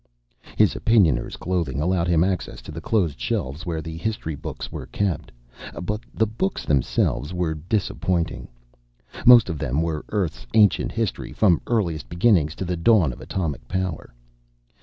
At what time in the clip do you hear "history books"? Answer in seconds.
3.97-4.71